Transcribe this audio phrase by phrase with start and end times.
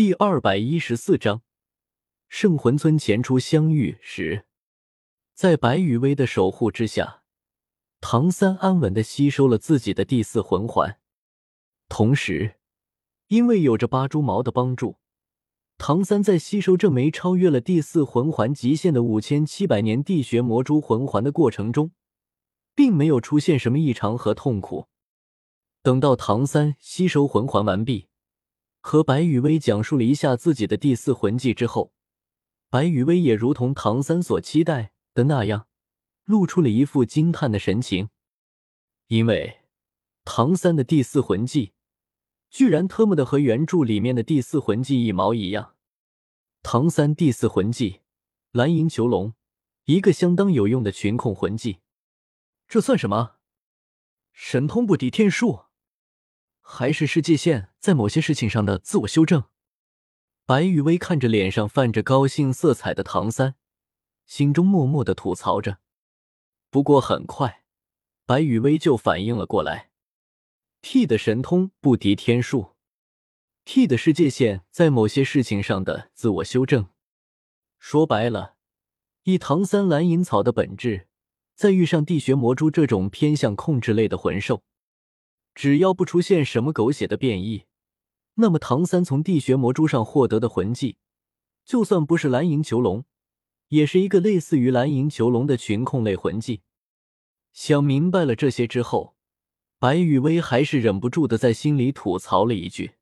[0.00, 1.42] 第二百一十四章，
[2.26, 4.46] 圣魂村前出相遇时，
[5.34, 7.22] 在白羽薇的守护之下，
[8.00, 10.98] 唐三安稳的吸收了自己的第四魂环。
[11.90, 12.54] 同时，
[13.26, 14.96] 因为有着八蛛矛的帮助，
[15.76, 21.90] 唐三在吸收这枚超越了第四魂环极限的五千七百年地穴魔蛛魂环的过程中，
[22.74, 24.88] 并没有出现什么异常和痛苦。
[25.82, 28.08] 等到唐三吸收魂环完毕。
[28.80, 31.92] 和白雨薇讲述了一下自己的第四魂技之后，
[32.68, 35.68] 白雨薇也如同唐三所期待的那样，
[36.24, 38.08] 露出了一副惊叹的神情。
[39.08, 39.60] 因为
[40.24, 41.72] 唐三的第四魂技，
[42.48, 45.76] 居然特么的和原著里面的第四魂技一毛一样。
[46.62, 48.00] 唐三第四魂技
[48.52, 49.34] 蓝银囚笼，
[49.84, 51.78] 一个相当有用的群控魂技。
[52.68, 53.36] 这算什么？
[54.32, 55.64] 神通不敌天数？
[56.72, 59.42] 还是世界线在某些事情上的自我修正。
[60.46, 63.56] 白雨薇看着脸上泛着高兴色彩的唐三，
[64.24, 65.78] 心中默默的吐槽着。
[66.70, 67.64] 不过很快，
[68.24, 69.90] 白雨薇就反应了过来
[70.80, 72.76] ：T 的神通不敌天数
[73.64, 76.86] ，T 的世界线在某些事情上的自我修正。
[77.80, 78.54] 说白了，
[79.24, 81.08] 以唐三蓝银草的本质，
[81.56, 84.62] 在遇上地穴魔蛛这种偏向控制类的魂兽。
[85.54, 87.66] 只要不出现什么狗血的变异，
[88.34, 90.96] 那么唐三从地穴魔蛛上获得的魂技，
[91.64, 93.04] 就算不是蓝银囚笼，
[93.68, 96.62] 也是一个类似于蓝银囚笼的群控类魂技。
[97.52, 99.16] 想明白了这些之后，
[99.78, 102.92] 白雨薇还是忍不住的在心里吐槽了一句：“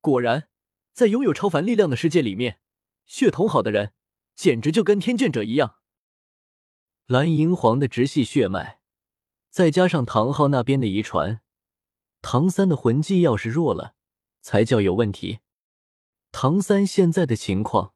[0.00, 0.48] 果然，
[0.92, 2.60] 在拥有超凡力量的世界里面，
[3.04, 3.92] 血统好的人
[4.34, 5.76] 简直就跟天眷者一样。
[7.06, 8.80] 蓝银皇的直系血脉，
[9.50, 11.42] 再加上唐昊那边的遗传。”
[12.22, 13.94] 唐三的魂技要是弱了，
[14.40, 15.40] 才叫有问题。
[16.32, 17.94] 唐三现在的情况，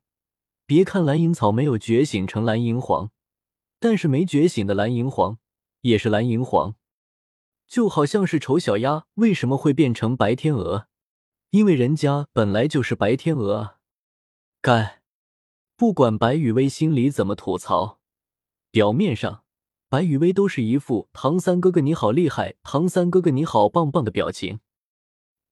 [0.67, 3.11] 别看蓝银草没有觉醒成蓝银皇，
[3.79, 5.39] 但是没觉醒的蓝银皇
[5.83, 6.75] 也是蓝银皇，
[7.69, 10.89] 就好像是丑小鸭为什么会变成白天鹅，
[11.51, 13.79] 因为人家本来就是白天鹅啊！
[14.61, 15.03] 该，
[15.77, 18.01] 不管白雨薇心里怎么吐槽，
[18.71, 19.44] 表面上。
[19.95, 24.59] 白雨薇都是一副“唐三哥哥你好厉害，唐三哥哥你好棒棒”的表情。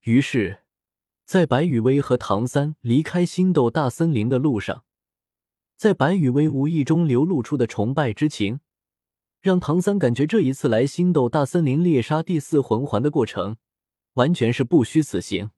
[0.00, 0.64] 于是，
[1.25, 4.82] 在白雨薇和唐三离开星斗大森林的路上，
[5.76, 8.58] 在白雨薇无意中流露出的崇拜之情，
[9.41, 13.59] 让唐三感觉这一次来星斗大森林猎杀第四魂环的过程，
[14.14, 15.53] 完全是不虚此行。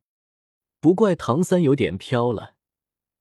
[0.79, 2.57] 不怪唐三有点飘了，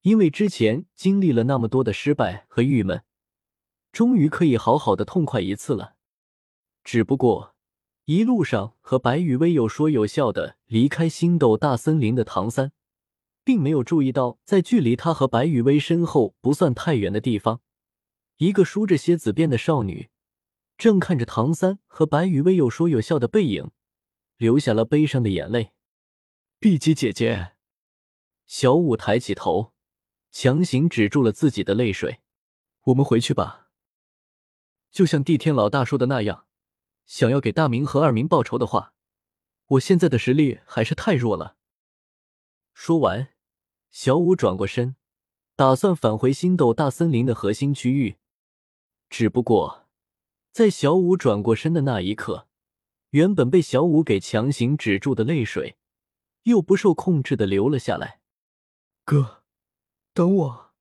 [0.01, 3.01] 因为之前经历了那么多的失败和郁闷。
[3.93, 5.95] 终于可以好好的痛快一次了。
[6.83, 7.55] 只不过
[8.05, 12.73] 一路上和白雨薇有说有笑的离开星斗大森林的唐三，
[13.45, 17.61] 并没有注意到，在距离他和白雨薇身后不算太远的地方，
[18.37, 20.09] 一个梳着蝎子辫的少女，
[20.77, 23.69] 正看着唐三和白雨薇有说有笑的背影，
[24.35, 25.71] 流下了悲伤的眼泪。
[26.59, 27.53] 碧姬姐姐，
[28.47, 29.71] 小舞抬起头，
[30.31, 32.19] 强行止住了自己的泪水。
[32.85, 33.62] 我们回去吧。
[34.93, 36.45] 就像地天老大说的那样，
[37.07, 38.93] 想要给大明和二明报仇的话，
[39.65, 41.57] 我现在的实力还是太弱了。
[42.75, 43.33] 说完，
[43.89, 44.95] 小五转过身，
[45.55, 48.17] 打算返回星斗大森林的核心区域。
[49.09, 49.87] 只不过，
[50.51, 52.47] 在小五转过身的那一刻，
[53.09, 55.75] 原本被小五给强行止住的泪水，
[56.43, 58.21] 又不受控制的流了下来。
[59.03, 59.43] 哥，
[60.13, 60.73] 等我，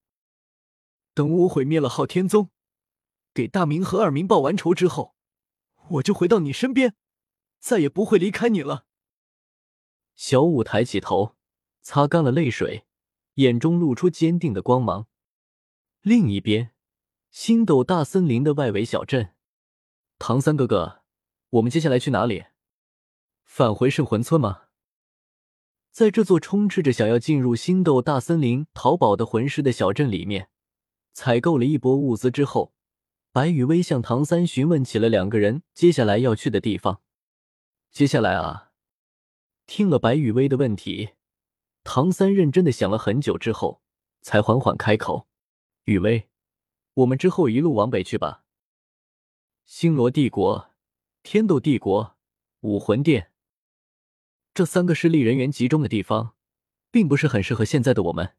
[1.14, 2.50] 等我毁灭了昊天宗。
[3.34, 5.14] 给大明和二明报完仇之后，
[5.90, 6.94] 我就回到你身边，
[7.58, 8.86] 再也不会离开你了。
[10.14, 11.36] 小五抬起头，
[11.80, 12.86] 擦干了泪水，
[13.34, 15.08] 眼中露出坚定的光芒。
[16.02, 16.72] 另一边，
[17.30, 19.34] 星斗大森林的外围小镇，
[20.18, 21.02] 唐三哥哥，
[21.50, 22.44] 我们接下来去哪里？
[23.44, 24.64] 返回圣魂村吗？
[25.90, 30.50] 在这座充斥着想要进入星斗大森林淘宝的魂师的小镇里面，
[31.12, 32.74] 采购了一波物资之后。
[33.32, 37.00] 白雨薇向唐三询问起了两个人接下来要去的地方。
[37.90, 38.72] 接下来啊，
[39.66, 41.12] 听了白雨薇的问题，
[41.82, 43.80] 唐三认真的想了很久之后，
[44.20, 45.26] 才缓缓开口
[45.84, 46.28] ：“雨薇，
[46.92, 48.44] 我们之后一路往北去吧。
[49.64, 50.70] 星罗帝国、
[51.22, 52.18] 天斗帝国、
[52.60, 53.32] 武魂殿
[54.52, 56.34] 这三个势力人员集中的地方，
[56.90, 58.36] 并不是很适合现在的我们，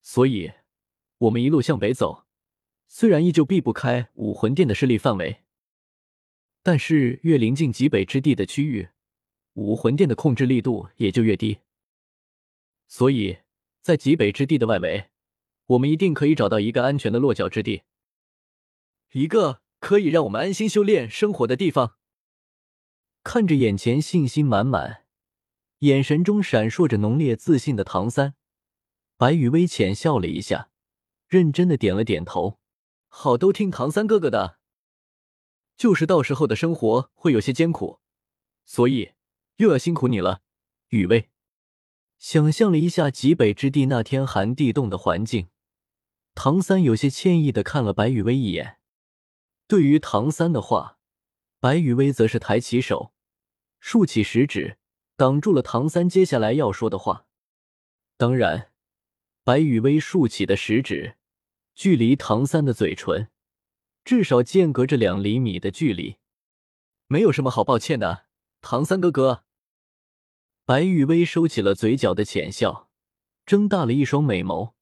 [0.00, 0.52] 所以，
[1.18, 2.24] 我们一路向北走。”
[2.88, 5.42] 虽然依旧避不开武魂殿的势力范围，
[6.62, 8.88] 但是越临近极北之地的区域，
[9.54, 11.58] 武魂殿的控制力度也就越低。
[12.86, 13.38] 所以，
[13.82, 15.10] 在极北之地的外围，
[15.66, 17.82] 我们一定可以找到一个安全的落脚之地，
[19.12, 21.96] 一个可以让我们安心修炼生活的地方。
[23.24, 25.04] 看着眼前信心满满、
[25.80, 28.34] 眼神中闪烁着浓烈自信的唐三，
[29.16, 30.70] 白羽薇浅笑了一下，
[31.26, 32.60] 认真的点了点头。
[33.18, 34.58] 好，都听唐三哥哥的。
[35.74, 37.98] 就是到时候的生活会有些艰苦，
[38.66, 39.12] 所以
[39.56, 40.42] 又要辛苦你了，
[40.88, 41.30] 雨薇。
[42.18, 45.48] 想象了一下极北之地那天寒地冻的环境，
[46.34, 48.80] 唐三有些歉意的看了白雨薇一眼。
[49.66, 50.98] 对于唐三的话，
[51.58, 53.14] 白雨薇则是抬起手，
[53.80, 54.76] 竖起食指，
[55.16, 57.26] 挡住了唐三接下来要说的话。
[58.18, 58.72] 当然，
[59.42, 61.16] 白雨薇竖起的食指，
[61.76, 63.28] 距离唐三的嘴唇
[64.02, 66.16] 至少间隔着两厘米的距离。
[67.06, 68.24] 没有什么好抱歉的，
[68.62, 69.44] 唐三哥哥。
[70.64, 72.88] 白玉薇收起了嘴角的浅笑，
[73.44, 74.72] 睁大了一双美眸，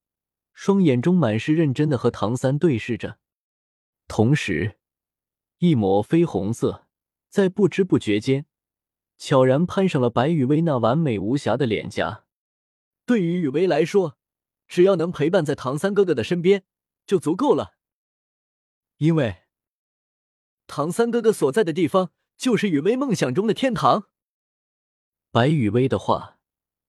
[0.53, 3.19] 双眼中满是认真的和唐三对视着，
[4.07, 4.77] 同时，
[5.57, 6.87] 一抹绯红色
[7.27, 8.45] 在不知不觉间
[9.17, 12.23] 悄然攀上了白玉薇那完美无瑕的脸颊。
[13.05, 14.17] 对于雨薇来说，
[14.65, 16.63] 只要能陪伴在唐三哥哥的身边
[17.05, 17.75] 就足够了，
[18.97, 19.43] 因为
[20.67, 24.09] 唐三哥哥所在的地方就是雨薇梦想中的天堂。
[25.31, 26.39] 白雨薇的话，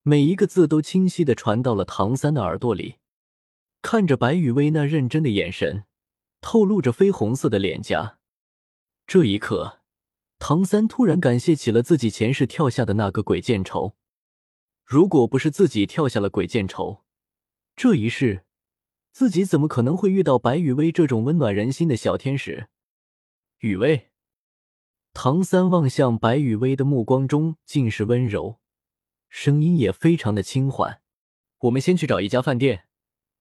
[0.03, 2.97] 每一个字都清晰的传到了唐三的耳朵里。
[3.83, 5.85] 看着白雨薇那认真的眼神，
[6.41, 8.19] 透露着绯红色的脸颊，
[9.07, 9.83] 这一刻，
[10.39, 13.97] 唐三突然感谢起了自己前世跳下的那个鬼见愁。
[14.85, 17.05] 如果不是自己跳下了鬼见愁，
[17.77, 18.46] 这一世，
[19.19, 22.69] 自己怎么可能会遇到白雨薇这种温暖人心的小天使？
[23.61, 24.11] 雨薇。
[25.15, 28.61] 唐三望向白雨薇的目光中尽是温柔，
[29.31, 31.01] 声音也非常的轻缓。
[31.61, 32.89] 我们先去找一家饭店，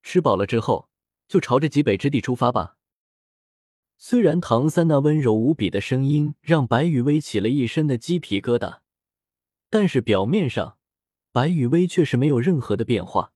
[0.01, 0.88] 吃饱了之后
[1.27, 2.77] 就朝着极北之地出发吧。
[3.98, 8.80] 虽然唐三那温柔无比的声音让白雨薇起了一身的鸡皮疙瘩，
[9.69, 10.77] 但是表面上
[11.33, 13.33] 白雨薇却是没有任何的变化，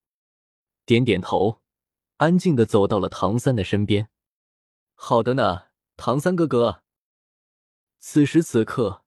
[0.85, 1.59] 点点头，
[2.19, 4.09] 安静的走到了唐三的身边。
[4.93, 6.83] 好的呢，唐三哥哥。
[7.97, 9.05] 此时此刻，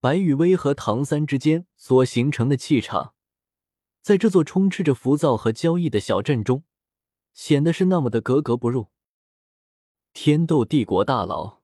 [0.00, 3.14] 白雨薇和唐三之间所形成的气场，
[4.02, 6.64] 在这座充斥着浮躁和交易的小镇中，
[7.32, 8.88] 显得是那么的格格不入。
[10.12, 11.62] 天斗帝国大牢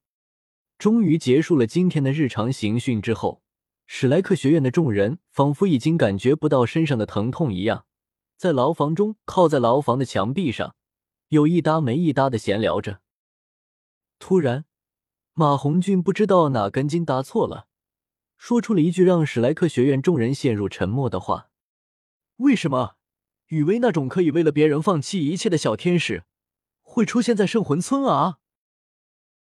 [0.79, 3.43] 终于结束了今天的日常刑讯之后，
[3.87, 7.85] 史莱克学院的众人仿佛已经感觉不到身上的疼痛一样，
[8.39, 10.75] 在牢房中靠在牢房的墙壁上，
[11.29, 13.01] 有一搭没一搭的闲聊着。
[14.19, 14.65] 突然。
[15.35, 17.69] 马红俊不知道哪根筋搭错了，
[18.37, 21.49] 说出了一句让史莱克学院众人陷入沉默的话
[22.39, 22.97] ：“为什么
[23.47, 26.25] 雨薇那种可以为了别人放弃一切的小天使，
[26.83, 28.41] 会出现在圣魂村啊？”